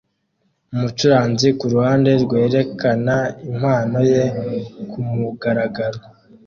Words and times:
Umucuranzi 0.73 1.47
kuruhande 1.59 2.11
rwerekana 2.23 3.15
impano 3.49 3.99
ye 4.11 4.23
kumugaragaro 4.89 5.99